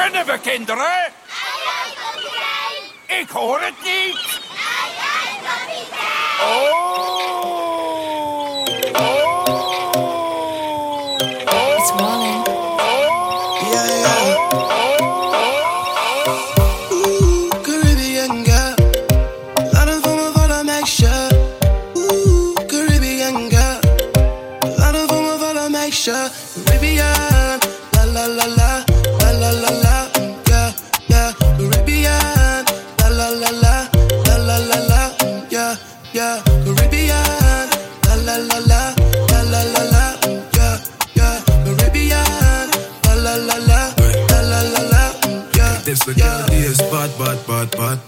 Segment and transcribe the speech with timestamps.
[0.00, 0.84] Kunnen we, kinderen?
[0.84, 1.12] Ai,
[1.76, 3.20] ai, kapitein!
[3.20, 4.40] Ik hoor het niet!
[4.76, 6.40] Ai, ai, kapitein!
[6.40, 6.79] Oh!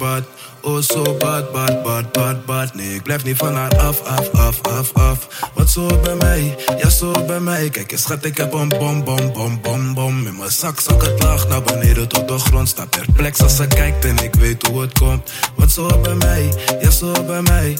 [0.02, 0.23] Bad.
[0.62, 2.74] Oh, zo bad, bad, bad, bad, bad.
[2.74, 5.19] Nee, ik blijf niet van haar af, af, af, af, af.
[5.55, 7.69] Wat zo bij mij, ja, zo bij mij.
[7.70, 10.27] Kijk eens, schat, ik heb een bom, bom, bom, bom, bom.
[10.27, 12.69] In mijn zak zak het laag naar beneden tot de grond.
[12.69, 15.33] Sta perplex als ze kijkt en ik weet hoe het komt.
[15.55, 17.78] Wat zo bij mij, ja, zo bij mij.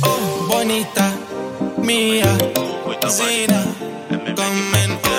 [0.00, 1.12] Oh, bonita,
[1.82, 2.36] mia,
[3.06, 3.64] Zena,
[4.34, 5.15] come and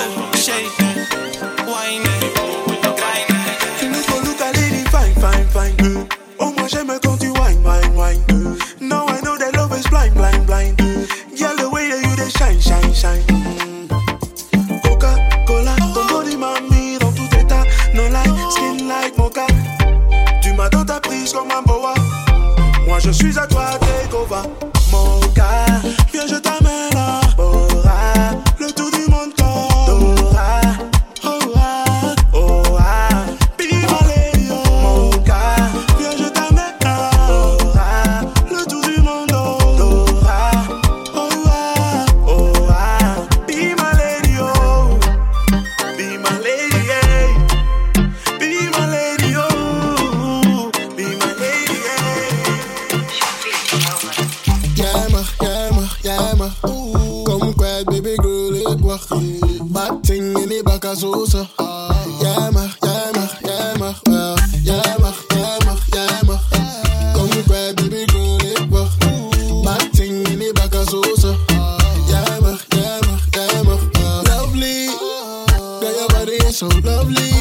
[76.37, 77.31] your body so lovely.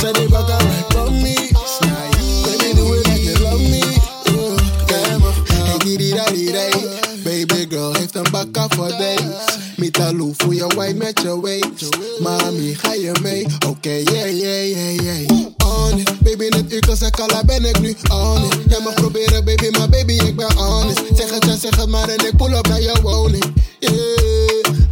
[0.00, 1.34] Zet die bakka right from me.
[2.44, 3.82] Baby, do it like you love me.
[4.28, 4.56] Oh,
[4.88, 6.72] yeah, day.
[7.24, 9.20] Baby girl heeft een bakka voor days.
[9.76, 11.96] Mitalu voor je wine met je waist.
[12.20, 13.46] Mami, ga je mee?
[13.68, 15.30] Oké, yeah, yeah, yeah, yeah.
[15.66, 17.76] On it, baby, net u kan zeggen, la ben ik
[18.12, 18.56] on it.
[18.68, 21.00] Jij mag proberen, baby, maar baby, ben honest.
[21.14, 23.44] Zeg het zeg het maar en pull up naar je woning.
[23.78, 24.21] Yeah,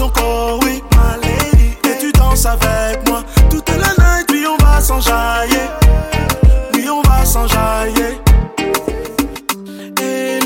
[0.00, 0.82] ton corps, oui.
[1.82, 5.68] Que tu danses avec moi toute la night, oui, on va s'enjailler.
[6.74, 8.18] Oui, on va s'enjailler.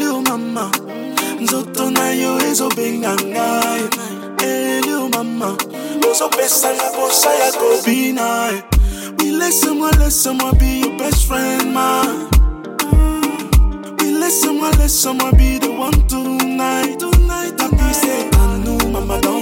[0.01, 0.71] Little mama.
[1.41, 3.61] Nzoto na yo ezobenganga
[4.41, 5.57] Hey, little mama
[6.11, 8.49] ozopesanga posa ya kobina.
[9.21, 12.03] Oui, laisse-moi, laisse-moi be your best friend, ma
[14.01, 17.04] Oui, laisse-moi, laisse-moi be the one Tonight,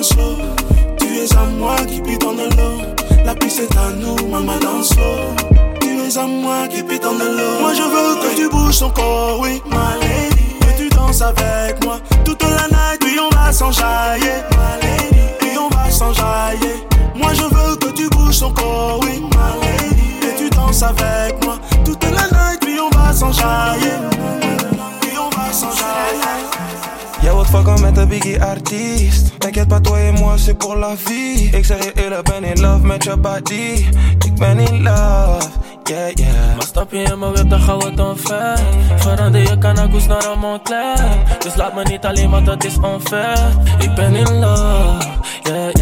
[0.03, 2.83] Tu es à moi qui puis dans le lot.
[3.25, 5.47] La piste est à nous, maman danse slow
[5.81, 7.61] Tu es à moi qui puis dans le lot.
[7.61, 11.85] Moi je veux que tu bouges ton corps, oui, ma lady Que tu danses avec
[11.85, 12.01] moi.
[12.25, 16.85] Toute la night, oui, on va s'enjailler, ma lady Et on va s'enjailler.
[17.15, 21.45] Moi je veux que tu bouges ton corps, oui, ma lady Et tu danses avec
[21.45, 21.61] moi.
[21.85, 23.95] Toute la night, oui, on va s'enjailler
[25.03, 25.93] Oui, on va s'enjailler
[27.23, 29.39] Jij wilt fucken met een biggie artiest.
[29.39, 31.57] T'inquiète pas, toi et moi, c'est pour la vie.
[31.57, 33.87] Ik zeg je eerlijk, ben in love met je body.
[34.25, 35.49] Ik ben in love,
[35.85, 36.57] yeah, yeah.
[36.57, 38.59] Maar stap je in mijn whip, dan gaan we het omver
[38.97, 40.99] Verander je canagoes naar een Montclair.
[41.39, 43.39] Dus laat me niet alleen, want dat is onfair
[43.79, 45.09] Ik ben in love,
[45.43, 45.82] yeah, yeah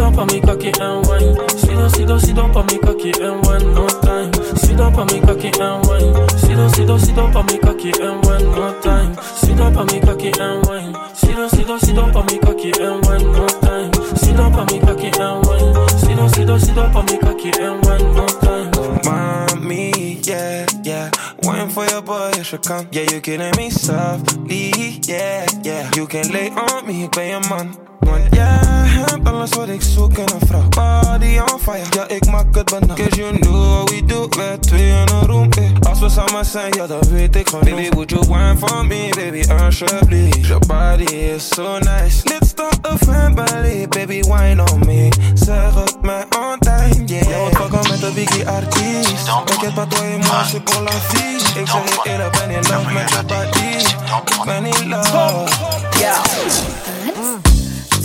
[0.00, 1.48] down for me cocky and wine.
[1.48, 4.32] Sit down, sit down, sit down for me cocky and wine more time.
[4.56, 6.28] Sit down for me cocky and wine.
[6.38, 9.14] Sit down, sit down, sit down for me cocky and wine more time.
[9.20, 10.94] Sit down for me cocky and wine.
[11.14, 13.92] Sit down, sit down, sit down for me cocky and wine more time.
[14.16, 15.88] Sit down for me cocky and wine.
[15.88, 18.70] Sit down, sit down, sit down for me cocky and wine more time.
[19.04, 21.10] Mommy, yeah, yeah.
[21.42, 22.88] Wine for your boy, you should come.
[22.90, 24.72] Yeah, you're killing me softly,
[25.06, 25.59] yeah
[25.94, 27.74] you can lay on me, ik ben je man.
[27.98, 30.68] Want jij hebt alles wat ik zoek in een vrouw.
[30.68, 32.96] Body on fire, ja ik maak het banaan.
[32.96, 35.48] Cause you know what we do, we twee in een room.
[35.50, 35.88] Eh.
[35.88, 37.64] Als we samen zijn, ja dat weet ik genoeg.
[37.64, 40.46] Baby, would you wine for me, baby, alsjeblieft.
[40.46, 42.28] Your body is so nice.
[42.28, 45.08] Let's start a family, baby, wine on me.
[45.34, 47.28] Zeg het mij on time, yeah.
[47.28, 49.24] Jij wordt fucken met een biggie artiest.
[49.44, 51.60] T'inquiète pas, toi et moi, c'est pour la vie.
[51.60, 53.68] Ik zeg je eerlijk, ben in love met je body.
[54.24, 55.79] Ik ben in love.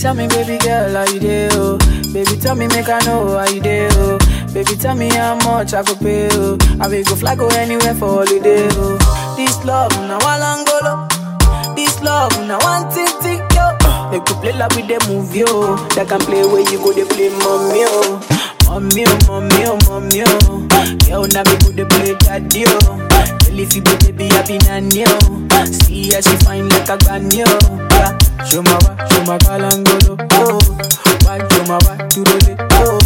[0.05, 1.49] Tell me, baby girl, how you do?
[1.53, 1.77] Oh?
[2.13, 3.87] Baby, tell me, make I know how you do.
[3.93, 4.19] Oh?
[4.53, 6.29] Baby, tell me how much I could pay.
[6.33, 6.59] Oh?
[6.79, 8.67] I will go fly, go anywhere for holiday.
[8.73, 9.33] Oh?
[9.35, 11.75] This love, now I Angolo.
[11.75, 13.73] This love, now one tick tick yo.
[14.11, 15.75] They could play like with the movie, yo.
[15.95, 18.34] They can play where you go, they play mommy, yo.
[18.65, 20.67] Mommy, oh, mommy, oh, mommy, oh.
[21.07, 22.79] Yo, now me go, they play daddy, yo.
[23.39, 25.05] Tell if you baby, I be nanny.
[25.71, 27.45] See how she fine like a granny, yo.
[27.95, 28.17] Yeah.
[28.45, 30.59] Show my wa, show my kalangolo, oh.
[31.23, 32.99] Why, show my wa, do the oh.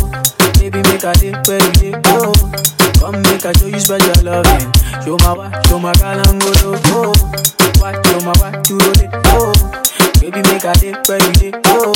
[0.60, 2.34] Baby, make a day where you dey, oh.
[3.00, 4.72] Come make a show you special loving.
[5.06, 7.14] Show my wa, show my kalangolo, oh.
[7.80, 9.08] Why, show my wa, do the
[9.38, 9.54] oh.
[10.20, 11.94] Baby, make a day where you dey, oh.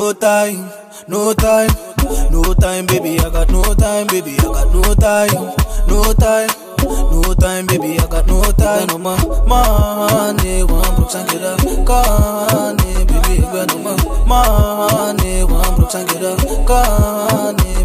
[0.00, 0.64] No time,
[1.08, 1.68] no time,
[2.30, 5.52] no time, baby, I got no time, baby, I got no time,
[5.88, 6.48] no time,
[7.12, 8.86] no time, baby, I got no time.
[8.86, 9.14] No ma,
[9.44, 13.78] money, one brooks and get up, money, baby, I got no
[14.24, 17.84] ma, money, one brooks and get up, money,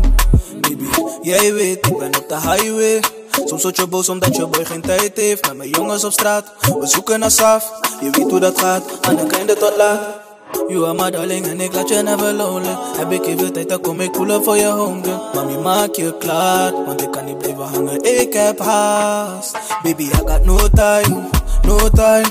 [0.61, 0.87] baby.
[1.21, 3.03] Jij weet, ik ben op de highway.
[3.45, 5.47] Soms word je boos omdat je boy geen tijd heeft.
[5.47, 7.71] Met mijn jongens op straat, we zoeken naar saf.
[8.01, 10.24] Je weet hoe dat gaat, aan de einde tot laat.
[10.69, 12.75] You are my darling ik laat je never lonely.
[12.97, 16.71] Heb ik even tijd, dan kom ik koelen voor je honger Mami, maak je klaar,
[16.85, 21.23] want kan niet blijven hangen Ik heb haast Baby, I got no time,
[21.63, 22.25] no time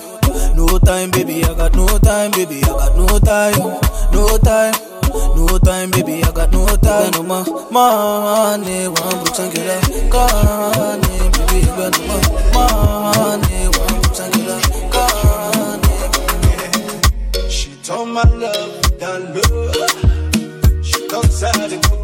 [0.55, 3.77] No time, baby, I got no time Baby, I got no time,
[4.13, 4.73] no time
[5.37, 7.11] No time, baby, I got no time.
[7.13, 12.17] No ma, money, one brooks and get up Money, baby, I got no
[12.53, 13.64] money
[18.15, 19.89] my love down low.
[20.83, 22.04] She talks out the cook.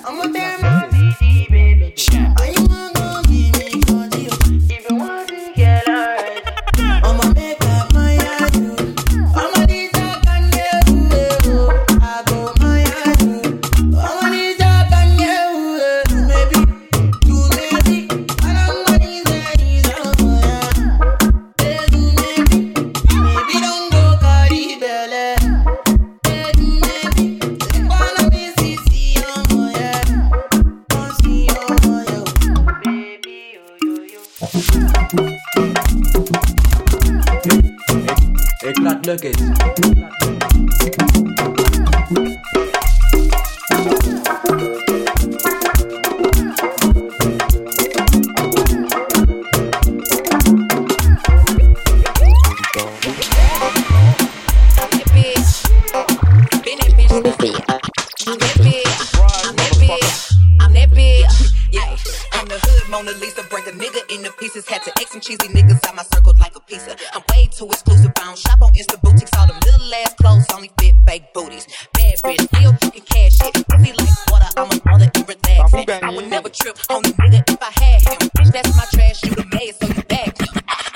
[62.91, 63.43] Mona Lisa.
[63.49, 64.67] Break a nigga into pieces.
[64.67, 66.95] Had to X some cheesy niggas out my circle like a pizza.
[67.13, 68.11] I'm way too exclusive.
[68.19, 69.31] I don't shop on Insta boutiques.
[69.37, 71.65] All them little ass clothes only fit fake booties.
[71.93, 73.53] Bad bitch, still fucking cash shit.
[73.67, 74.51] Pussy like water.
[74.57, 76.03] I'm a mother and relaxing.
[76.03, 78.29] I would never trip on the nigga if I had him.
[78.37, 79.23] Bitch, that's my trash.
[79.23, 80.33] You the maid, so you him.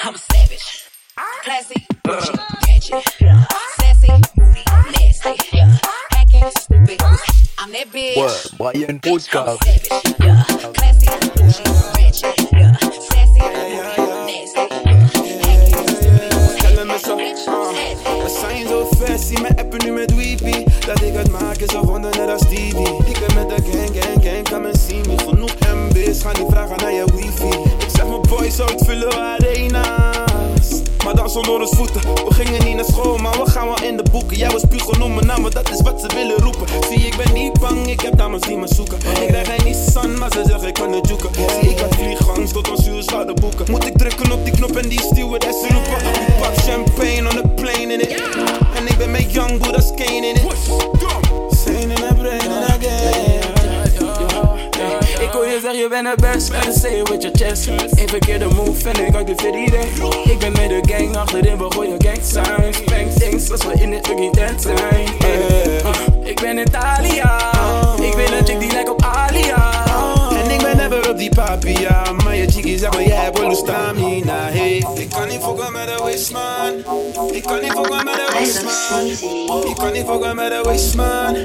[0.04, 0.90] I'm a savage.
[1.44, 2.34] Classy, bougie,
[2.68, 3.04] ratchet,
[3.80, 4.64] sassy, moody,
[5.00, 5.36] nasty,
[6.12, 7.02] hacking, stupid.
[7.58, 8.18] I'm that bitch.
[8.18, 9.64] Word, Bayern Podcast.
[9.64, 10.44] Savage, yeah.
[10.74, 11.85] Classy, bougie,
[31.36, 34.38] zonder ons voeten, we gingen niet naar school Maar we gaan wel in de boeken.
[34.38, 36.68] Jij was puur naam, maar dat is wat ze willen roepen.
[36.90, 38.98] Zie ik ben niet bang, ik heb dames die me zoeken.
[38.98, 41.30] Ik krijg geen Nissan, maar ze zeggen ik kan het joeken
[41.62, 43.66] Zie ik had vliegangst tot ons uur zouden boeken.
[43.72, 47.94] Moet ik drukken op die knop en die stewardess roepen pop champagne on the plane
[47.94, 48.22] in it.
[48.76, 50.42] En ik ben met young Buddha skane in it.
[51.64, 53.35] Zijn in the brain and again
[55.56, 57.68] je zeggen je bent het best, gotta say it with your chest.
[57.68, 59.88] Eén verkeerde move en ik had dit fit idee.
[60.24, 63.90] Ik ben met de gang, achterin we gooien gang signs Bang things als we in
[63.90, 65.08] de fucking tent zijn.
[65.24, 67.52] Uh, Ik ben Italia,
[68.02, 69.84] ik ben een chick die lijkt op Alia.
[69.86, 69.95] En
[71.20, 74.34] ik ben never op die papia Maar je chickie zegt maar jij hebt wel stamina
[74.34, 74.86] hey.
[74.96, 76.74] Ik kan niet fokken met de waste man
[77.34, 79.06] Ik kan niet fokken met de waste man
[79.70, 81.36] Ik kan niet fokken met de waste man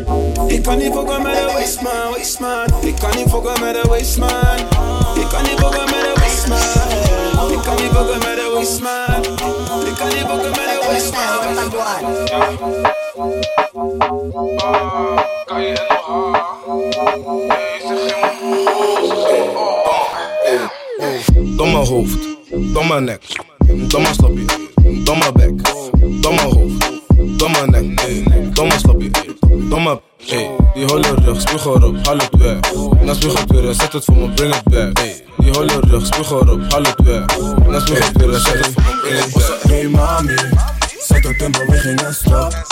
[0.49, 3.83] Ik kan niet fokken met de waste man, waste man Ik kan niet fokken met
[3.83, 4.59] de waste man
[5.23, 6.59] Ik kan niet fokken met de waste man
[7.51, 9.25] Ik kan niet fokken met de waste man
[9.87, 11.99] Ik kan niet fokken met de waste man, waste man
[15.47, 15.61] Kan
[21.61, 22.19] Domme hoofd,
[22.73, 23.23] domme nek,
[23.89, 24.45] domme slappie,
[25.05, 25.53] domme bek,
[26.21, 27.03] domme hoofd,
[27.37, 29.11] domme nek, domme slappie,
[29.69, 32.59] domme Hey, die holle rug, spuug erop, haal het weg.
[33.05, 34.99] Na spuug het weer, zet het voor me, bring het back.
[34.99, 37.25] Hey, die holle rug, spuug erop, haal het weg.
[37.69, 39.63] Na spuug het weer, zet het voor me, bring het back.
[39.63, 40.37] Hey mami,
[40.99, 42.65] zet het in beweging en stop.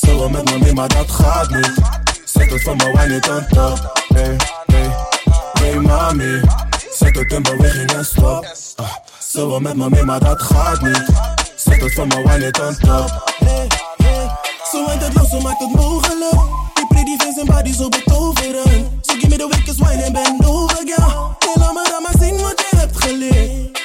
[0.00, 1.74] Zullen met me mee, maar dat gaat niet.
[2.24, 4.04] Zet het van me, wijn niet aan top.
[4.14, 4.36] Hey,
[4.66, 4.90] hey,
[5.52, 6.40] hey mami,
[7.14, 8.46] zet het in beweging en stop.
[8.76, 11.04] Ah, Zullen met me mee, maar dat gaat niet.
[11.56, 13.34] Zet het van me, wijn niet aan top.
[13.38, 14.30] Hey, hey,
[14.72, 16.40] zo uit het los, zo maakt het mogelijk.
[16.74, 18.86] Die pretty face en body zo betoverend.
[19.00, 21.36] So give me the wickedest wine en bend over, girl.
[21.38, 23.78] Hey, laat me dan maar zien wat je hebt geleerd.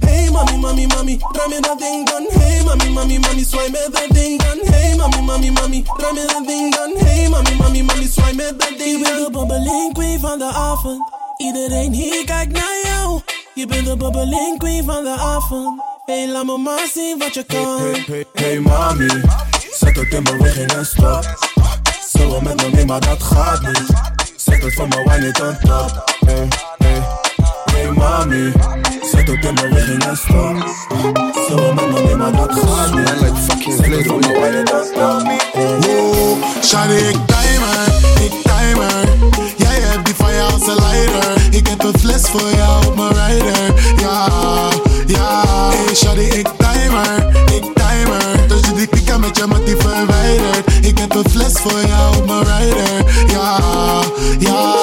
[0.00, 2.24] Hey mami, mami, mami, draai me dat ding dan.
[2.40, 4.58] Hey mami, mami, mami, zwaai met dat ding dan.
[4.72, 6.90] Hey mami, mami, mami, draai me dat ding dan.
[7.06, 8.88] Hey mami, mami, mami, zwaai met dat ding dan.
[8.88, 11.25] Je bent de bobbeling queen van de avond.
[11.36, 13.20] Iedereen hier kijkt naar jou.
[13.54, 15.80] Je bent de bobbeling queen van de avond.
[16.04, 17.78] Hey, laat me maar zien wat je kan.
[17.80, 19.22] Hey, hey, hey mami,
[19.72, 21.24] zet het in beweging en stop.
[22.12, 23.84] Zullen met me mee, maar dat gaat niet.
[24.36, 26.04] Zet het van me, wijn niet aan top.
[26.26, 27.02] Hey, hey,
[27.72, 28.52] hey mami.
[29.12, 30.56] Zet het in beweging en stop.
[31.48, 33.74] Zullen met me mee, maar dat gaat niet.
[33.76, 35.84] Zet het van me, wijn niet aan top.
[35.84, 37.86] Wow, Shawty, ik timer,
[38.24, 39.08] ik timer.
[39.56, 39.75] Jij
[41.50, 43.74] Ik heb een fles voor jou op mijn rider.
[44.00, 44.28] Ja,
[45.06, 45.44] ja.
[45.46, 48.48] Hey, Shawty, ik timer, ik timer.
[48.48, 50.64] Dus je die kikken met je mat die verwijderd.
[50.80, 53.04] Ik heb een fles voor jou op mijn rider.
[53.32, 53.58] Ja,
[54.38, 54.74] ja.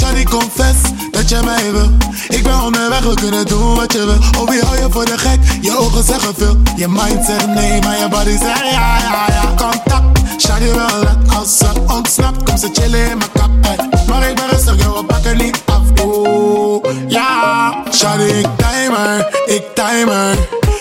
[0.00, 0.78] Shawty, confess
[1.10, 1.90] dat je mij wil.
[2.28, 4.42] Ik ben onderweg, we kunnen doen wat je wil.
[4.42, 5.40] Oh, wie hou je voor de gek?
[5.60, 6.56] Je ogen zeggen veel.
[6.76, 9.54] Je mind zegt nee, maar je body zegt ja, ja, ja.
[9.56, 13.50] Contact, Shawty wel net als ze ontsnapt, kom ze chillen mijn kap.
[13.60, 13.88] ey.
[14.06, 16.04] Maar ik ben rustig, yo, we pakken niet af.
[16.04, 17.74] Oeh, ja.
[17.92, 20.36] Shawty, ik timer, ik timer.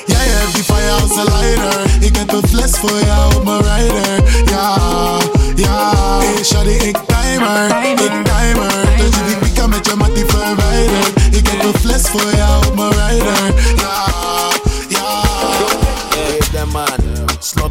[0.05, 1.81] Jij hebt die fire als een lighter.
[1.99, 4.23] Ik heb een fles voor jou op mijn rider.
[4.45, 4.77] Ja,
[5.55, 5.93] ja.
[6.19, 8.97] Hey, shawty, ik timer, ik timer.
[8.97, 11.11] Dus je die pika met je mattie verwijderd.
[11.31, 13.53] Ik heb een fles voor jou op mijn rider.
[13.77, 14.40] Ja.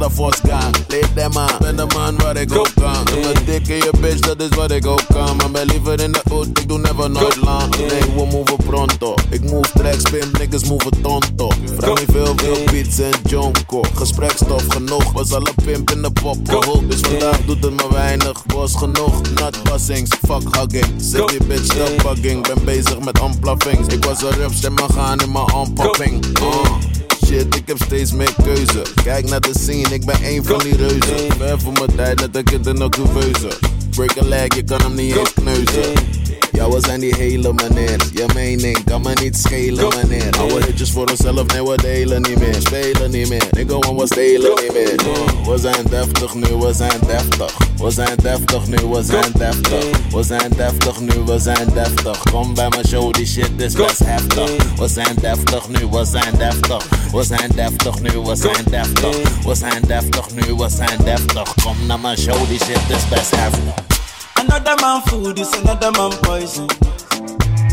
[0.09, 0.41] Force.
[0.89, 3.05] Leef de man, ben de man waar ik ook kan.
[3.05, 5.37] Doe me dik in je bitch, dat is wat ik ook kan.
[5.37, 7.77] Maar ben liever in de hood, ik doe never nooit lang.
[7.77, 9.15] Nee, we move pronto.
[9.31, 11.49] Ik move tracks, spin niggas move tonto.
[11.77, 13.81] Vraag niet veel, veel beats en jonko.
[13.95, 16.47] Gesprekstof genoeg, was alle pimp in de pop.
[16.89, 19.21] Dus vandaag doet het me weinig, was genoeg.
[19.35, 20.95] Not passings, fuck hugging.
[20.97, 23.95] Zit die bitch stop bugging, ben bezig met unpluffings.
[23.95, 26.25] Ik was een rups, en maar gaan in mijn unpopping.
[26.41, 27.00] Uh.
[27.31, 28.83] Shit, ik heb steeds meer keuze.
[29.05, 31.37] Kijk naar de scene, ik ben één van die reuzen.
[31.39, 33.59] Ver voor mijn tijd, net een kind in een couveuse.
[33.91, 36.20] Break a leg, je kan hem niet eens kneuzen.
[36.61, 37.99] Ja, we zijn die hele meneer.
[38.13, 40.39] Je mening kan me niet schelen, meneer.
[40.39, 42.55] Oude hitjes voor onszelf, nee, we delen niet meer.
[42.55, 45.07] Spelen niet meer, nigga, want we stelen niet meer.
[45.07, 47.57] Uh, we zijn deftig nu, we zijn deftig.
[47.77, 49.85] We zijn deftig nu, we zijn deftig.
[50.11, 52.23] We zijn deftig nu, we zijn deftig.
[52.33, 54.51] Kom bij mijn show, die shit is best heftig.
[54.77, 56.89] We zijn deftig nu, we zijn deftig.
[57.13, 59.43] We zijn deftig nu, we zijn deftig.
[59.45, 61.55] We zijn deftig nu, we zijn deftig.
[61.63, 64.00] Kom naar mijn show, die shit is best heftig.
[64.41, 66.67] Another man food is another man poison.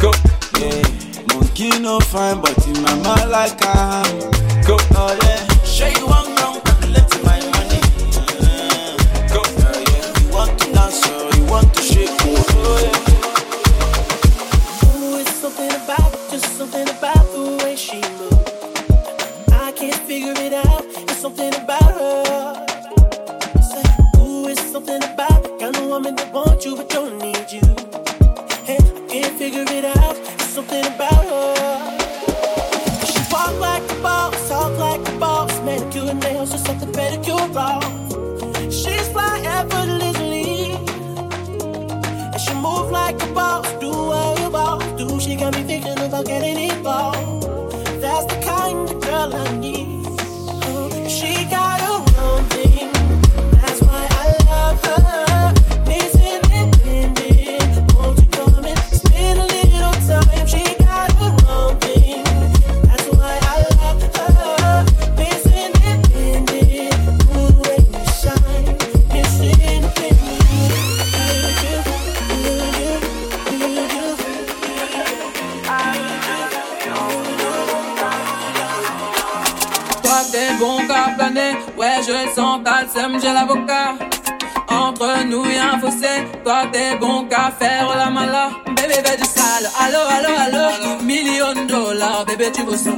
[0.02, 0.12] Go.
[0.60, 0.84] Yeah.
[1.34, 4.20] Monkey no fine, but in my mind like I am.
[4.68, 4.78] Go.
[4.96, 5.48] Oh yeah.
[5.64, 6.08] Show you
[42.78, 43.47] move like a boss,
[87.60, 88.50] faire la mala.
[88.76, 92.92] Bébé fais du sale, allo allo allo, million dollars, bébé tu veux ça.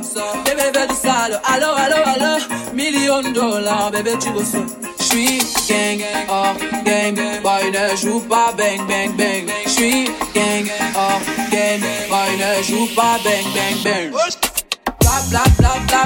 [0.46, 2.38] Bébé du sale, allo allo allo,
[2.74, 4.60] million dollars, bébé tu veux ça.
[5.00, 6.54] J'suis gang, oh
[6.86, 9.46] game, boy ne joue pas bang bang bang.
[9.66, 11.20] J'suis gang, oh
[11.52, 14.12] game, boy ne joue pas bang bang bang.
[15.00, 16.02] Bla bla bla bla.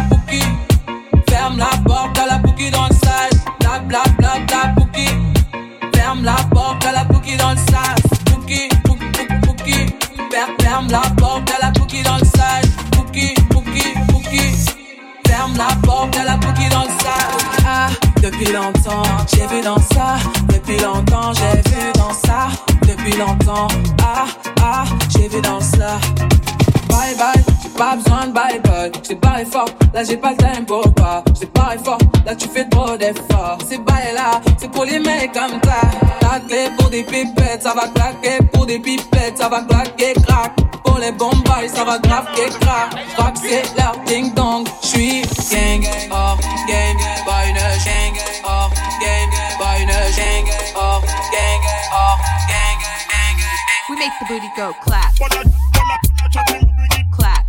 [1.30, 2.33] Ferme la porte la
[10.94, 12.66] la porte à la pouki dans le sas.
[12.92, 14.44] Pouki, pouki, pouki.
[15.28, 17.66] Ferme la porte à la pouki dans le sas.
[17.66, 17.88] Ah,
[18.22, 19.04] depuis longtemps,
[19.34, 20.18] j'ai vu dans ça.
[20.54, 21.93] Depuis longtemps, j'ai vu.
[23.04, 23.68] Depuis longtemps,
[24.02, 24.26] ah,
[24.62, 26.00] ah, j'ai vu dans ça.
[26.88, 28.92] Bye bye, j'ai pas besoin de bye bye.
[29.06, 31.22] J'ai barré fort, là j'ai pas le time pour pas.
[31.38, 33.58] J'ai barré fort, là tu fais trop d'efforts.
[33.68, 35.82] C'est bye là, c'est pour les mecs comme ça.
[36.22, 38.42] La clé pour des pipettes, ça va claquer.
[38.54, 40.54] Pour des pipettes, ça va claquer, crack.
[40.86, 41.44] Pour les bombes,
[41.76, 42.28] ça va grave
[42.62, 42.96] crack.
[43.10, 44.66] J'crois que c'est leur ding dong.
[44.82, 46.38] J'suis gang, hors
[46.70, 52.73] game, boy ne gang, hors game, boy ne gang, hors gang, hors gang.
[53.94, 55.14] We make the booty go clap.
[57.12, 57.46] Clap.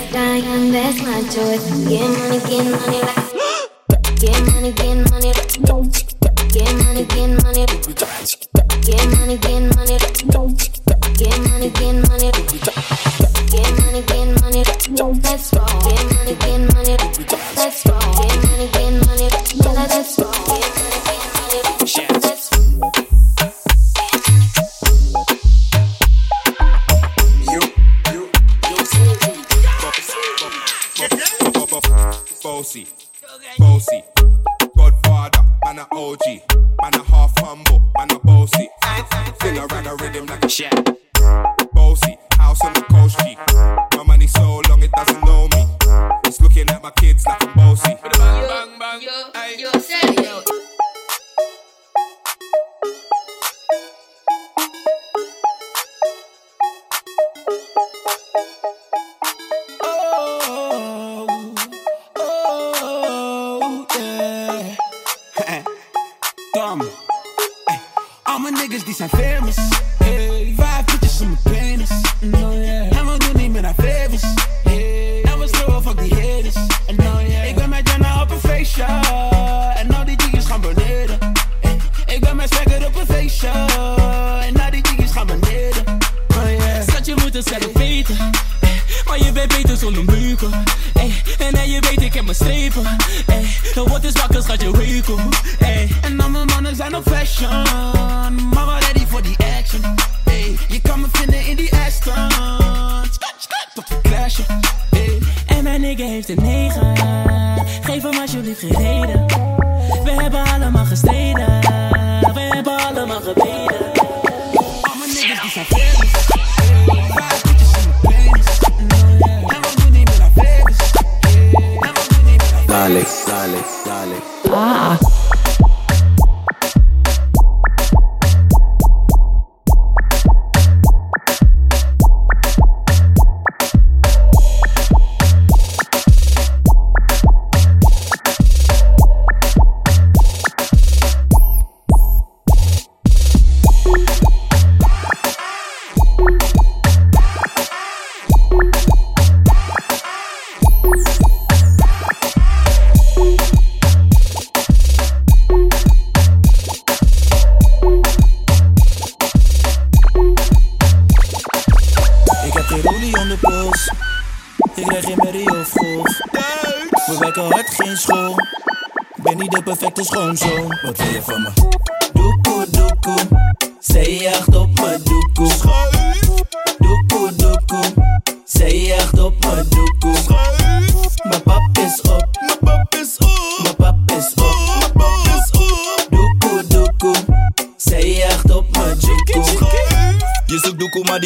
[0.00, 0.12] waste
[0.72, 1.88] that's my choice.
[1.88, 3.19] Get money, get money like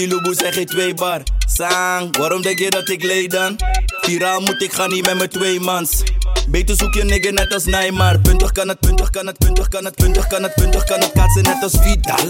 [0.05, 1.23] Jullie zeg zijn geen twee bar.
[1.47, 3.57] Sang, waarom denk je dat ik leed dan?
[4.01, 6.03] Viraal moet ik gaan niet met mijn twee mans.
[6.49, 8.21] Beter zoek je nigger net als Neymar.
[8.21, 11.13] Puntig kan het, puntig kan het, puntig kan het, puntig kan het, puntig kan het
[11.13, 12.29] kaatsen net als Vidal.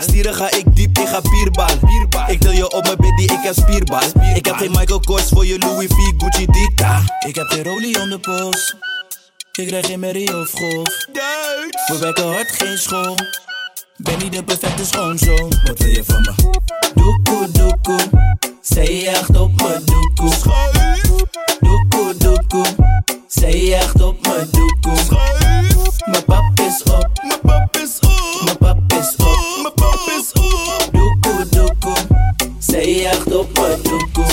[0.00, 1.78] Stieren ga ik diep, ik ga bierbal.
[2.28, 4.22] Ik til je op mijn biddy, ik heb spierbal.
[4.34, 7.02] Ik heb geen Michael Kors voor je Louis V, Gucci Dita.
[7.26, 8.74] Ik heb geen Rollie on de pols.
[9.52, 11.06] Ik krijg geen merrie of golf.
[11.86, 13.16] We werken hard, geen school.
[14.02, 15.52] Ben niet de perfecte schoonzoon.
[15.64, 16.32] Wat wil je van me?
[16.94, 18.00] Doekoe, doekoe.
[18.60, 20.32] Zij je echt op me doekoe.
[21.60, 22.66] Doekoe, doekoe.
[23.26, 25.18] Zij je echt op me doekoe.
[26.10, 27.08] Mijn pap is op.
[27.22, 28.44] Mijn pap is op.
[28.44, 29.62] Mijn pap is op.
[29.62, 30.88] Mijn pap is op.
[30.92, 31.96] Doekoe, doekoe.
[32.58, 34.26] Zij je echt op me doekoe.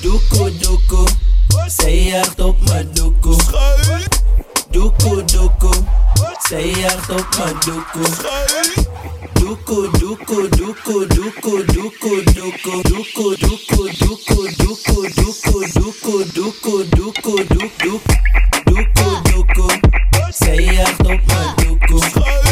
[0.00, 1.06] Doekoe, doekoe.
[1.66, 3.36] Zij je echt op me doekoe.
[4.70, 5.74] Doekoe, doekoe.
[6.52, 8.04] Saya sopa duku
[9.40, 17.92] Duku, duku, duku, duku, duku, duku Duku, duku, duku, duku, duku, duku, duku, duku, duku
[18.68, 19.66] Duku, duku
[20.28, 22.51] Saya sopa duku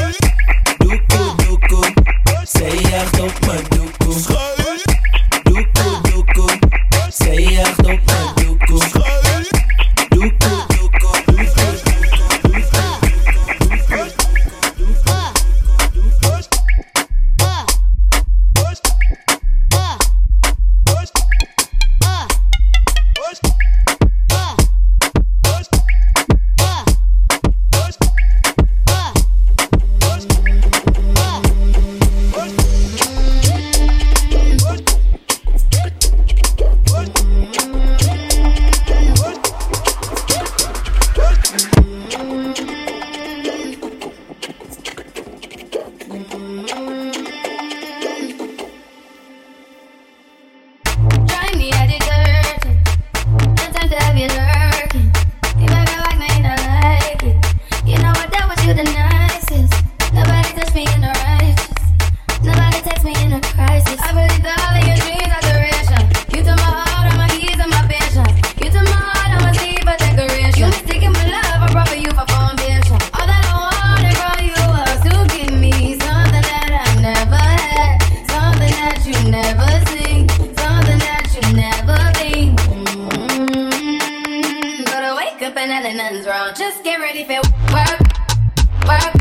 [86.82, 87.40] get ready for
[87.72, 88.00] work,
[88.86, 89.19] work.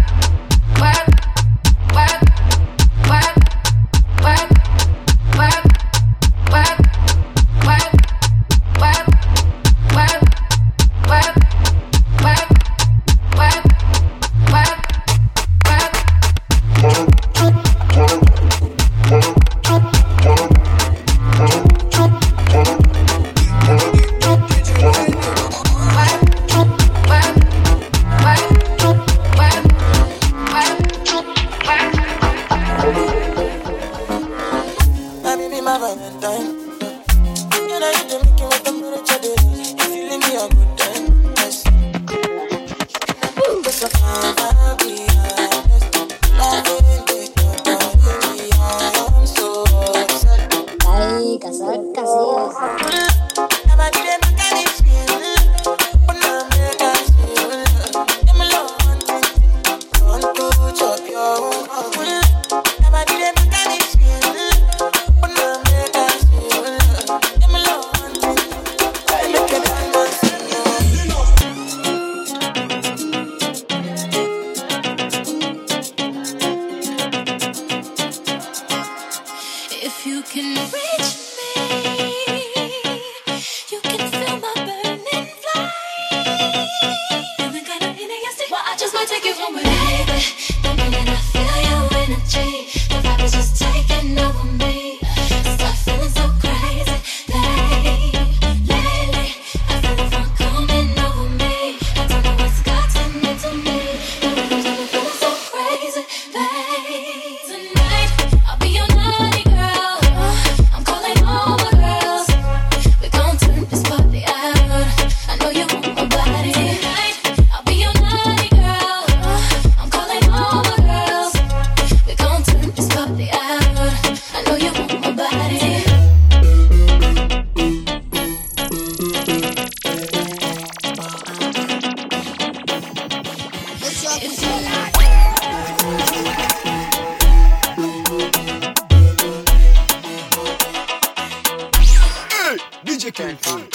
[143.19, 143.67] Don,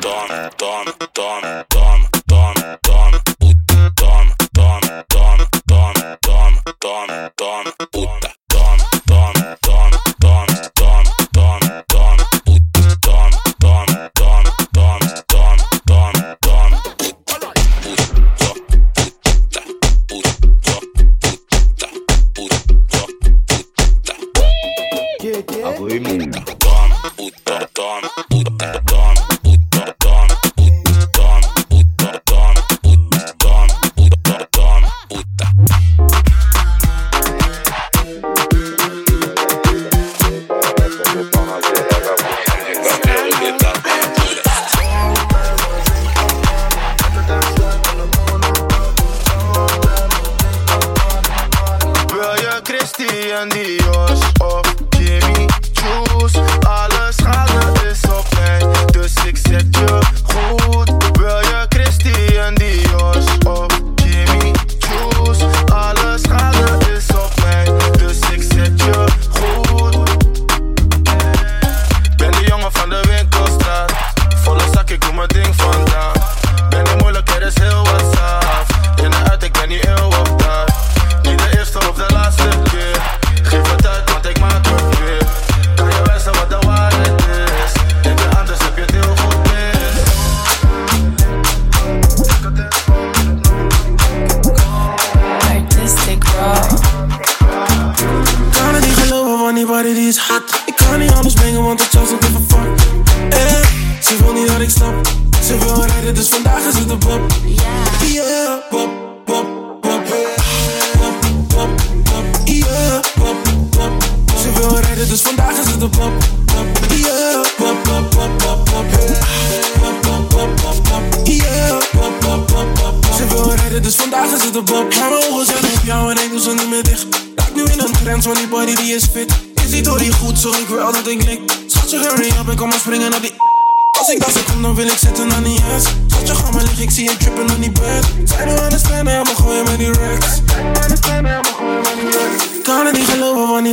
[0.00, 1.53] Don, Don, Don.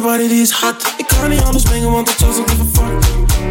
[0.01, 2.79] die is hot Ik kan niet anders brengen, want het was nog niet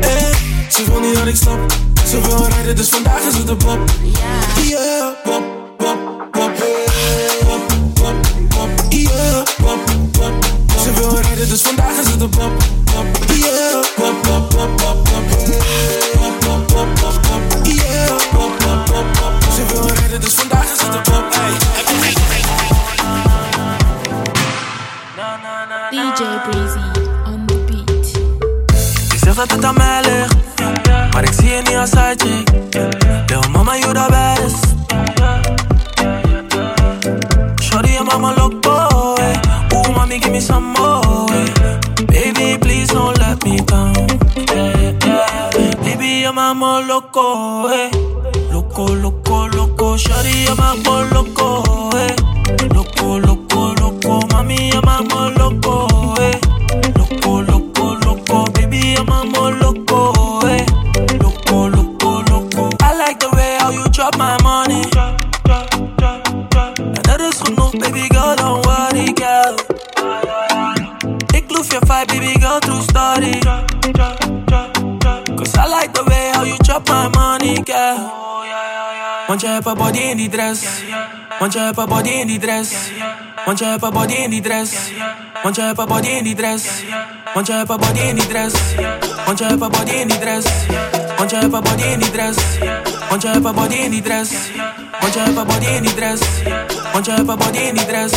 [0.01, 0.35] eh,
[0.69, 1.59] ze wil niet dat ik stap.
[2.07, 3.79] Ze wil rijden, dus vandaag is het een pop.
[4.63, 5.43] Yeah, pop,
[5.77, 5.99] pop,
[6.31, 6.51] pop.
[7.41, 7.63] Pop,
[7.95, 8.15] pop,
[8.49, 8.91] pop.
[8.91, 9.43] De
[10.13, 10.33] pop,
[10.83, 12.53] Ze wil rijden, dus vandaag is het een pop.
[12.85, 14.21] Pop, pop, pop, Yeah, pop,
[18.59, 20.70] pop, pop, pop Ze wil rijden, dus vandaag
[26.21, 26.79] Breezy
[27.25, 28.07] on the beat.
[29.13, 30.37] Ik zeg dat het aan mij ligt,
[31.13, 32.53] maar ik zie je niet.
[33.27, 34.65] Yo, mama, you the best.
[37.63, 39.75] Shorty, your mama loco, eh.
[39.75, 41.79] Ooh, mommy, give me some more, eh.
[42.07, 43.95] Baby, please don't let me down.
[44.35, 45.77] Yeah, yeah.
[45.83, 47.91] Baby, your mama loco, eh.
[48.53, 49.97] Loco, loco, loco.
[49.97, 51.09] Shorty, your mama.
[51.15, 51.63] Loco,
[71.71, 73.39] Loef je vibe, baby girl, true story.
[75.37, 78.11] Cause I like the way how you drop my money, girl.
[79.27, 80.63] Want je hebt een body in die dress.
[81.39, 82.91] Want je hebt een body in die dress.
[83.47, 84.73] Je hebt een body in die dress.
[85.43, 86.65] Want je hebt een body in die dress.
[87.35, 88.55] Want je hebt een body in die dress.
[89.27, 90.47] Want je hebt een body in die dress.
[91.19, 92.39] Want je hebt een body in die dress.
[93.09, 94.31] Want je hebt een body in die dress.
[95.01, 96.23] Want je hebt een body in die dress.
[96.93, 98.13] Want je hebt een body in die dress.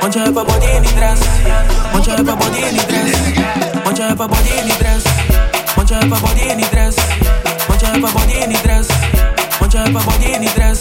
[0.00, 1.20] Want je hebt een body in die dress.
[1.92, 3.12] Want je hebt een body in die dress.
[3.84, 5.04] Want je hebt een body in die dress.
[5.74, 6.96] Want je hebt een body in die dress.
[7.66, 8.86] Want je hebt een body in die dress.
[9.58, 10.80] Want je hebt een body in die dress.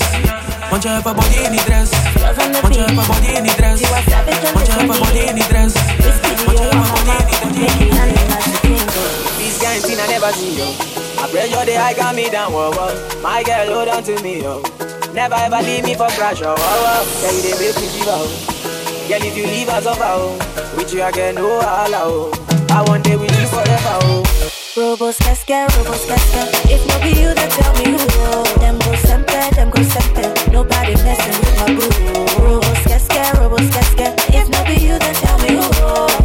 [0.75, 1.89] Want je hebt body in die dress.
[2.13, 3.79] Je hebt body in die dress.
[3.79, 5.73] Je hebt body in die dress.
[5.73, 5.79] Je
[6.61, 8.13] hebt body in die dress.
[9.38, 10.65] This kind thing I never see, yo.
[11.23, 12.93] I pressure the high got me down, whoa, whoa.
[13.23, 14.61] My girl, hold on to me, yo.
[15.13, 17.05] Never ever leave me for crash, oh, whoa, whoa.
[17.23, 18.27] Yeah, you dey make me shiver, oh.
[19.07, 20.38] Girl, if you leave us over, oh.
[20.75, 22.54] With you, I get no holla, oh.
[22.71, 24.23] I want day with you forever, oh.
[24.75, 26.49] Robos casca, robos casca.
[26.69, 28.60] If no be you, then tell me who.
[28.60, 30.51] Them go sempe, them go sempe.
[30.51, 31.89] Nobody messing with my boo.
[32.43, 34.13] Robos casca, robos casca.
[34.36, 36.24] If no be you, then tell me who.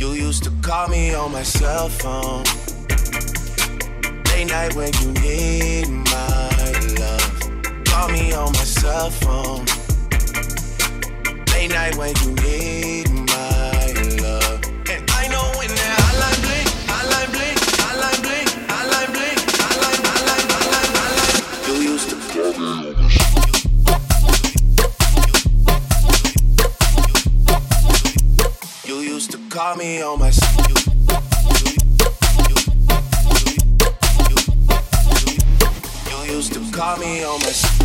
[0.00, 2.44] You used to call me on my cell phone.
[4.32, 7.84] Late night when you need my love.
[7.84, 9.66] Call me on my cell phone.
[11.52, 13.19] Late night when you need
[29.60, 30.30] call me on my.
[30.68, 30.74] You,
[36.08, 37.79] you used to call me on my.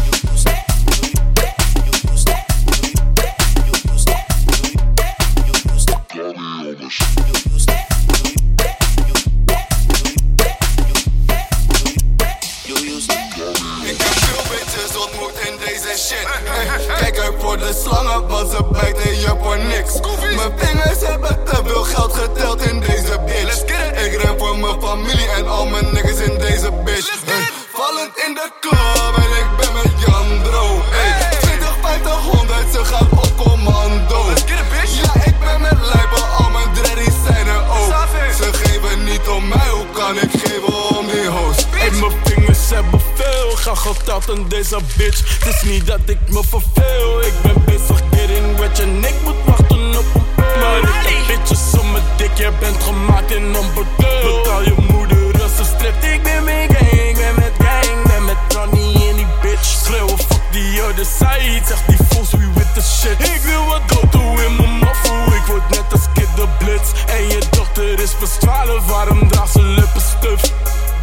[44.33, 45.43] Deze bitch.
[45.43, 47.21] Het is niet dat ik me verveel.
[47.21, 50.59] Ik ben bezig getting rich en ik moet wachten op een pil.
[50.59, 54.41] Maar ik heb bitches om mijn dik, je bent gemaakt in een bordeel.
[54.41, 56.03] Betaal je moeder als ze stript.
[56.03, 58.03] Ik ben met gang, ik ben met gang.
[58.07, 59.65] Ben met Ronnie en die bitch.
[59.83, 61.61] Schreeuwen fuck die other side.
[61.67, 63.19] Zeg die fools, we with the shit.
[63.35, 65.35] Ik wil wat dood doen in mijn maffoe.
[65.35, 66.91] Ik word net als Kid de Blitz.
[67.07, 70.53] En je dochter is pas 12, waarom draagt ze lippenstift?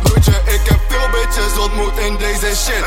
[0.03, 2.85] Broertje, ik heb veel bitches ontmoet in deze shit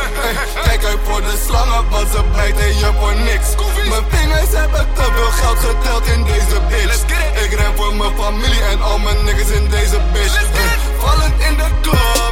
[1.16, 3.47] worden slangen, want ze bijten je voor niks.
[3.89, 7.03] Mijn vingers hebben te veel geld geteld in deze bitch.
[7.43, 10.39] Ik ren voor mijn familie en al mijn niggas in deze bitch.
[10.99, 12.24] Vallend in de club.